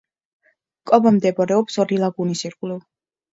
[0.91, 2.83] კობა მდებარეობს ორი ლაგუნის ირგვლივ.